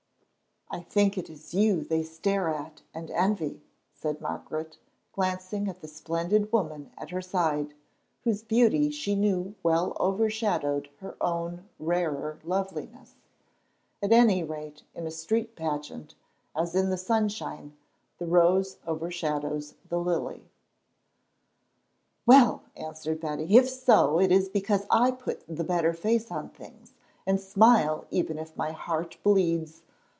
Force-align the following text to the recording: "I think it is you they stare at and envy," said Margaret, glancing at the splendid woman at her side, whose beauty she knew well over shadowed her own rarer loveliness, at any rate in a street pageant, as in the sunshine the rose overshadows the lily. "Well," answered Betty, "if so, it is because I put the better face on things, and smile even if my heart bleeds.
"I 0.73 0.79
think 0.81 1.17
it 1.17 1.29
is 1.29 1.53
you 1.53 1.83
they 1.83 2.01
stare 2.01 2.47
at 2.47 2.81
and 2.93 3.11
envy," 3.11 3.61
said 3.93 4.21
Margaret, 4.21 4.77
glancing 5.11 5.67
at 5.67 5.81
the 5.81 5.87
splendid 5.89 6.49
woman 6.53 6.93
at 6.97 7.09
her 7.09 7.21
side, 7.21 7.73
whose 8.23 8.41
beauty 8.41 8.89
she 8.89 9.13
knew 9.13 9.53
well 9.63 9.97
over 9.99 10.29
shadowed 10.29 10.89
her 11.01 11.17
own 11.19 11.67
rarer 11.77 12.39
loveliness, 12.45 13.15
at 14.01 14.13
any 14.13 14.45
rate 14.45 14.83
in 14.95 15.05
a 15.05 15.11
street 15.11 15.57
pageant, 15.57 16.15
as 16.55 16.73
in 16.73 16.89
the 16.89 16.95
sunshine 16.95 17.75
the 18.17 18.25
rose 18.25 18.77
overshadows 18.87 19.75
the 19.89 19.99
lily. 19.99 20.45
"Well," 22.25 22.63
answered 22.77 23.19
Betty, 23.19 23.57
"if 23.57 23.67
so, 23.69 24.21
it 24.21 24.31
is 24.31 24.47
because 24.47 24.85
I 24.89 25.11
put 25.11 25.43
the 25.49 25.65
better 25.65 25.91
face 25.91 26.31
on 26.31 26.47
things, 26.47 26.93
and 27.27 27.41
smile 27.41 28.05
even 28.09 28.37
if 28.37 28.55
my 28.55 28.71
heart 28.71 29.17
bleeds. 29.21 29.83